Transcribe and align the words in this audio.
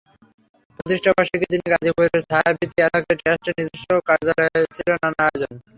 প্রতিষ্ঠাবার্ষিকীর 0.75 1.51
দিনে 1.53 1.67
গাজীপুরের 1.73 2.19
ছায়াবীথি 2.23 2.77
এলাকায় 2.81 3.17
ট্রাস্টের 3.21 3.55
নিজস্ব 3.59 3.89
কার্যালয়ে 4.09 4.73
ছিল 4.75 4.89
নানা 4.95 5.21
আয়োজন। 5.27 5.53